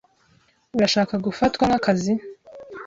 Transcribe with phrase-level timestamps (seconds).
[0.75, 2.13] Urashaka gufatwa nkakazi?